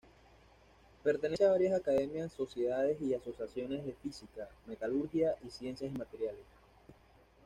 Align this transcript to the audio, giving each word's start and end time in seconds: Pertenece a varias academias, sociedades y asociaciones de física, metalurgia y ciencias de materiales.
Pertenece 1.03 1.45
a 1.45 1.51
varias 1.51 1.79
academias, 1.79 2.31
sociedades 2.33 2.99
y 3.03 3.13
asociaciones 3.13 3.85
de 3.85 3.93
física, 3.93 4.49
metalurgia 4.65 5.35
y 5.45 5.51
ciencias 5.51 5.93
de 5.93 5.99
materiales. 5.99 6.41